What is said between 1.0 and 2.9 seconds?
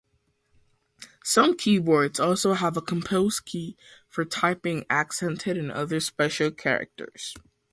Some keyboards also have a